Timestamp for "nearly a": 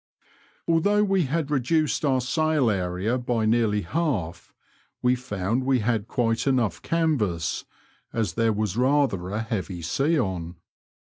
3.45-3.87